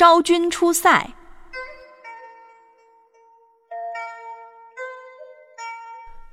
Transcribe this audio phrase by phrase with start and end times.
[0.00, 1.10] 昭君出塞。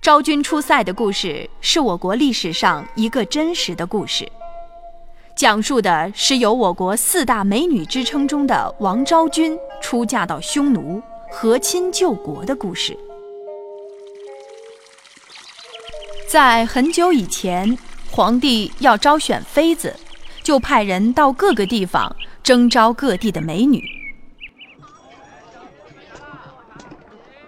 [0.02, 4.26] 昭君出塞的故事是我国历史上一个真实的故事，
[5.36, 12.97] 讲述的是由我国四大美女之称中的王昭君出嫁到匈奴，和亲救国的故事。
[16.29, 17.77] 在很久以前，
[18.09, 19.93] 皇帝要招选妃子，
[20.48, 23.84] 就派人到各个地方征召各地的美女。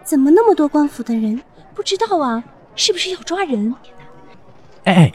[0.04, 1.42] 怎么那么多官府的人？
[1.74, 2.44] 不知道啊，
[2.76, 3.74] 是不是要抓人？
[4.84, 5.14] 哎哎，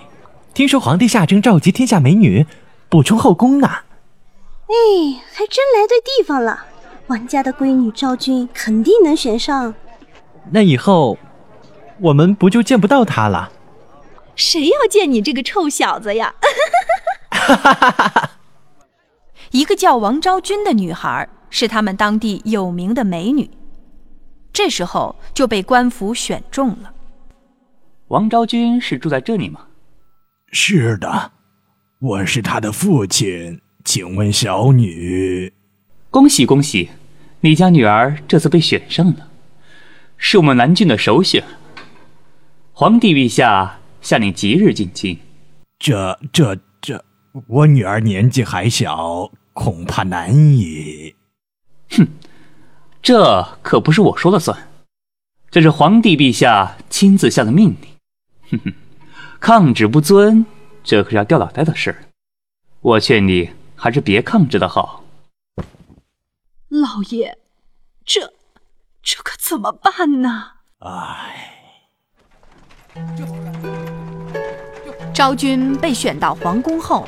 [0.54, 2.46] 听说皇帝下征召集天下美女，
[2.88, 3.68] 补充后宫呢。
[3.68, 6.64] 哎，还真来对地方了。
[7.08, 9.74] 王家的闺女赵君肯定能选上。
[10.52, 11.18] 那以后，
[12.00, 13.52] 我们不就见不到她了？
[14.34, 16.34] 谁要见你这个臭小子呀？
[19.52, 23.50] 一个叫王昭君的女孩是他们当地有名的美女。
[24.52, 26.92] 这时候就被官府选中了。
[28.08, 29.66] 王昭君是住在这里吗？
[30.52, 31.32] 是的，
[31.98, 33.60] 我是她的父亲。
[33.84, 35.52] 请问小女，
[36.10, 36.90] 恭喜恭喜，
[37.40, 39.28] 你家女儿这次被选上了，
[40.16, 41.44] 是我们南郡的首选。
[42.72, 45.18] 皇帝陛下下令即日进京。
[45.78, 46.62] 这这这，
[47.48, 51.16] 我女儿年纪还小，恐怕难以。
[51.90, 52.06] 哼。
[53.02, 54.68] 这可不是我说了算，
[55.50, 57.90] 这是皇帝陛下亲自下的命令。
[58.50, 58.72] 哼哼，
[59.38, 60.46] 抗旨不遵，
[60.82, 62.04] 这可是要掉脑袋的事儿。
[62.80, 65.04] 我劝你还是别抗旨的好。
[66.68, 67.36] 老爷，
[68.06, 68.32] 这
[69.02, 70.52] 这可怎么办呢？
[70.78, 71.52] 唉，
[75.12, 77.06] 昭君被选到皇宫后，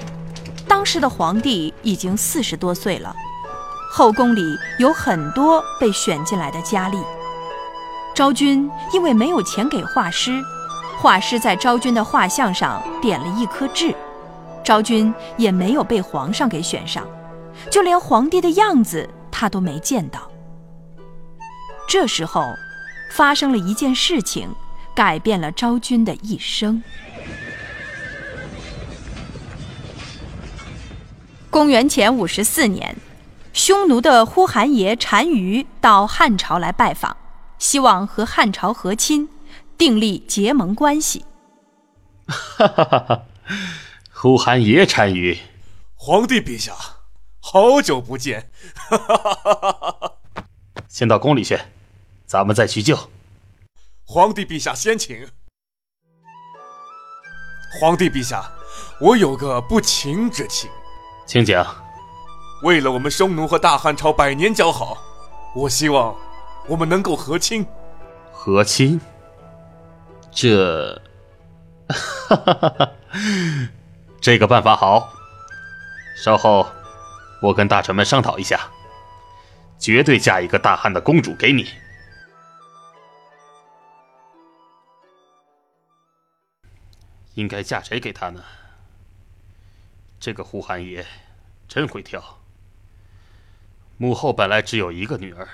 [0.69, 3.15] 当时的皇帝已经四十多岁了。
[3.93, 4.43] 后宫里
[4.79, 6.99] 有很多被选进来的佳丽。
[8.15, 10.43] 昭君因为没有钱给画师，
[10.99, 13.95] 画师在昭君的画像上点了一颗痣，
[14.65, 17.07] 昭君也没有被皇上给选上，
[17.71, 20.31] 就连皇帝的样子她都没见到。
[21.89, 22.43] 这时候，
[23.13, 24.49] 发生了一件事情，
[24.95, 26.83] 改变了昭君的一生。
[31.57, 32.95] 公元前五十四年。
[33.55, 37.17] 匈奴的呼韩邪单于到汉朝来拜访，
[37.59, 39.31] 希望和汉朝和亲，
[39.79, 41.25] 订立结盟关系。
[42.27, 43.23] 哈哈哈哈
[44.13, 45.39] 呼韩邪单于，
[45.95, 46.75] 皇帝陛下，
[47.41, 48.51] 好久不见！
[48.91, 50.13] 哈哈哈哈哈！
[50.91, 51.59] 先到宫里去，
[52.27, 53.09] 咱们再叙旧。
[54.05, 55.27] 皇帝陛下先请。
[57.81, 58.53] 皇帝陛下，
[59.01, 60.69] 我有个不情之请，
[61.27, 61.67] 请讲。
[62.63, 64.97] 为了我们匈奴和大汉朝百年交好，
[65.55, 66.17] 我希望
[66.67, 67.67] 我们能够和亲。
[68.33, 69.01] 和亲？
[70.31, 71.03] 这，
[71.89, 72.91] 哈哈哈哈
[74.21, 75.13] 这个办法好。
[76.17, 76.67] 稍后，
[77.43, 78.71] 我跟大臣们商讨一下，
[79.79, 81.69] 绝对嫁一个大汉的公主给你。
[87.35, 88.41] 应该嫁谁给他呢？
[90.19, 91.07] 这个呼韩爷
[91.69, 92.39] 真会挑。
[93.99, 95.49] 母后本来只有一个女儿，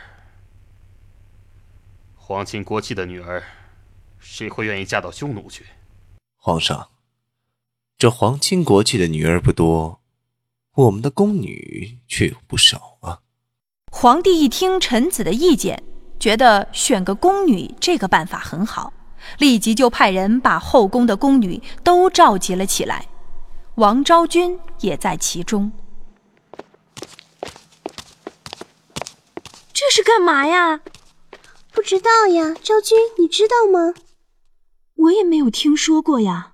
[2.16, 3.42] 皇亲国戚的女儿，
[4.18, 5.66] 谁会愿意嫁到匈奴去？
[6.36, 6.88] 皇上，
[7.96, 10.00] 这皇亲国戚的女儿不多，
[10.74, 13.20] 我们的宫女却有不少啊。
[13.92, 15.82] 皇帝一听臣子的意见，
[16.18, 18.92] 觉得选个宫女这个办法很好，
[19.38, 23.06] 立即就派人把后宫的宫女都召集了起来，
[23.76, 25.72] 王昭君也在其中。
[29.72, 30.82] 这是干嘛呀？
[31.72, 33.94] 不知道呀，昭君，你知道吗？
[34.94, 36.52] 我也没有听说过呀。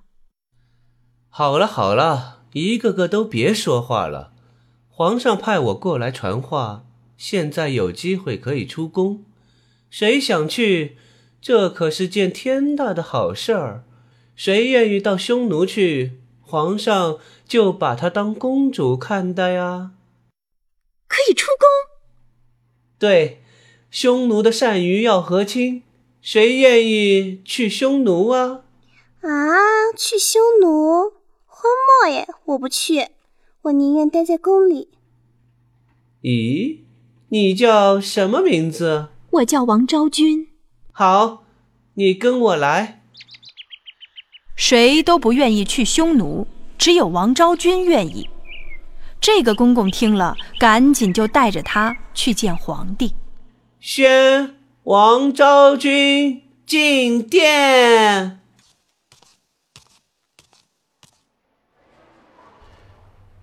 [1.27, 4.31] 好了好了，一个个都别说话了。
[4.87, 6.85] 皇上派我过来传话，
[7.17, 9.25] 现在有机会可以出宫，
[9.89, 10.97] 谁想去？
[11.41, 13.83] 这可是件天大的好事儿。
[14.37, 16.18] 谁愿意到匈奴去？
[16.49, 19.91] 皇上就把她当公主看待啊。
[21.07, 21.67] 可以出宫。
[22.97, 23.43] 对，
[23.91, 25.83] 匈奴的单于要和亲，
[26.21, 28.63] 谁愿意去匈奴啊？
[29.21, 29.29] 啊，
[29.95, 31.13] 去匈奴？
[31.45, 31.71] 荒
[32.03, 32.27] 漠耶！
[32.45, 33.09] 我不去，
[33.63, 34.89] 我宁愿待在宫里。
[36.23, 36.79] 咦，
[37.27, 39.09] 你叫什么名字？
[39.31, 40.47] 我叫王昭君。
[40.91, 41.43] 好，
[41.93, 42.98] 你跟我来。
[44.59, 46.45] 谁都不愿意去匈奴，
[46.77, 48.29] 只有王昭君愿意。
[49.21, 53.15] 这个公公听了，赶紧就带着他去见皇帝，
[53.79, 58.41] 宣王昭君进殿。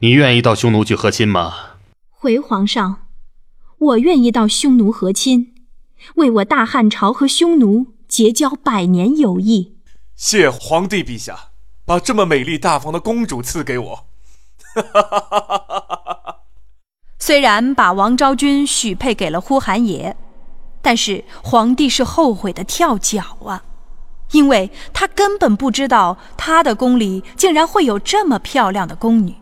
[0.00, 1.78] 你愿意到匈奴去和亲吗？
[2.10, 3.06] 回皇上，
[3.78, 5.54] 我愿意到匈奴和亲，
[6.16, 9.75] 为我大汉朝和匈奴结交百年友谊。
[10.16, 11.50] 谢皇帝陛下，
[11.84, 14.06] 把这么美丽大方的公主赐给我。
[17.18, 20.16] 虽然把王昭君许配给了呼韩邪，
[20.80, 23.64] 但是皇帝是后悔的跳脚啊，
[24.32, 29.36] 因为他根本不知道他的宫里竟然会有这么漂亮的宫女。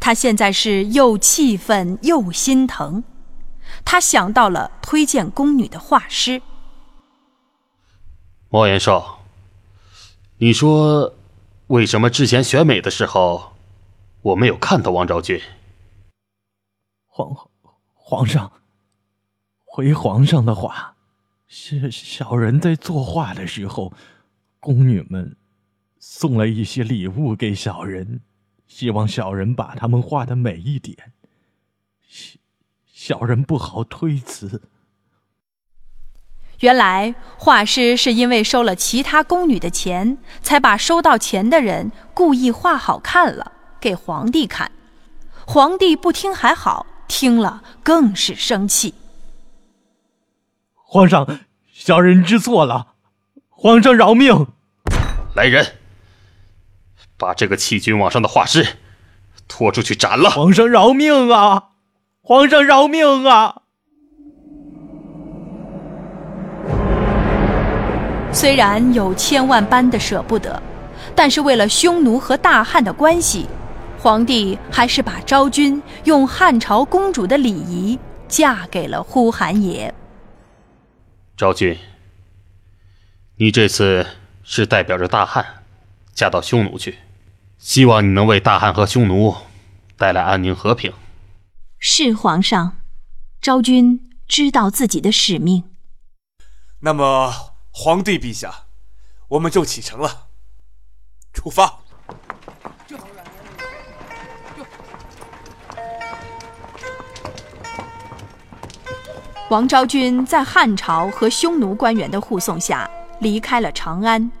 [0.00, 3.04] 他现在是又气愤又心疼，
[3.84, 6.42] 他想到了推荐宫女的画师。
[8.48, 9.15] 莫言寿，
[10.38, 11.14] 你说
[11.68, 13.54] 为什么之前选美的时候？
[14.20, 15.40] 我没有看到王昭君。
[17.06, 17.34] 皇
[17.94, 18.52] 皇上，
[19.64, 20.96] 回皇上的话，
[21.46, 23.94] 是小人在作画的时候，
[24.60, 25.36] 宫女们
[25.98, 28.20] 送了一些礼物给小人，
[28.66, 31.14] 希望小人把他们画的美一点。
[32.06, 32.38] 小
[32.84, 34.60] 小人不好推辞。
[36.60, 43.52] 原来画师是因为收了其他宫女的钱，才把收到钱的人故意画好看了。
[43.78, 44.72] 给皇帝看，
[45.46, 48.94] 皇帝不听还好，听了更是生气。
[50.74, 51.40] 皇上，
[51.72, 52.94] 小人知错了，
[53.50, 54.46] 皇上饶命！
[55.34, 55.74] 来人，
[57.18, 58.78] 把这个欺君罔上的画师
[59.46, 60.30] 拖出去斩了！
[60.30, 61.70] 皇上饶命啊！
[62.22, 63.62] 皇上饶命啊！
[68.36, 70.62] 虽然有千万般的舍不得，
[71.14, 73.48] 但是为了匈奴和大汉的关系。
[73.98, 77.98] 皇帝还是把昭君用汉朝公主的礼仪
[78.28, 79.94] 嫁给了呼韩邪。
[81.34, 81.78] 昭君，
[83.36, 84.06] 你这次
[84.42, 85.62] 是代表着大汉，
[86.12, 86.98] 嫁到匈奴去，
[87.56, 89.34] 希望你能为大汉和匈奴
[89.96, 90.92] 带来安宁和平。
[91.78, 92.76] 是皇上，
[93.40, 93.98] 昭君
[94.28, 95.64] 知道自己的使命。
[96.80, 97.32] 那么，
[97.78, 98.64] 皇帝陛下，
[99.28, 100.28] 我们就启程了，
[101.34, 101.80] 出发。
[109.50, 112.90] 王昭君在汉朝和匈奴官员的护送下
[113.20, 114.32] 离开了长安，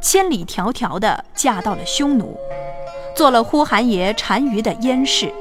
[0.00, 2.38] 千里迢迢地嫁到了匈奴，
[3.16, 5.34] 做了呼韩邪单于的燕氏。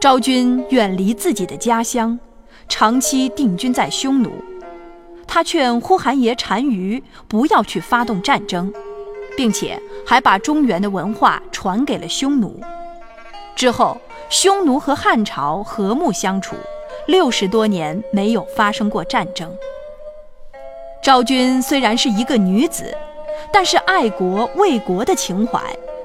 [0.00, 2.18] 昭君远离自己的家乡，
[2.70, 4.32] 长期定居在匈奴。
[5.28, 8.72] 他劝呼韩邪单于不要去发动战争，
[9.36, 12.58] 并且还把中原的文化传给了匈奴。
[13.54, 13.96] 之后，
[14.30, 16.56] 匈奴和汉朝和睦相处。
[17.06, 19.50] 六十多年没有发生过战争。
[21.02, 22.94] 昭君虽然是一个女子，
[23.50, 25.60] 但是爱国为国的情怀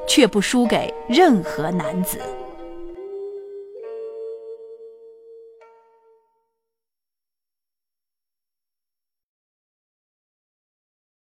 [0.08, 2.20] 却不输给任何男子。